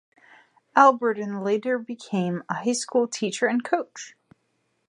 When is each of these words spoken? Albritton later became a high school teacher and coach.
Albritton 0.75 1.43
later 1.43 1.77
became 1.77 2.41
a 2.49 2.55
high 2.55 2.71
school 2.73 3.07
teacher 3.07 3.45
and 3.45 3.63
coach. 3.63 4.15